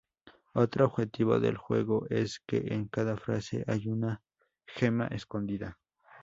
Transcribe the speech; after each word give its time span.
Otro 0.55 0.85
objetivo 0.85 1.39
del 1.39 1.57
juego 1.57 2.07
es 2.09 2.39
que 2.47 2.63
en 2.73 2.87
cada 2.87 3.17
fase 3.17 3.63
hay 3.67 3.87
una 3.87 4.23
"gema" 4.65 5.05
escondida. 5.05 5.77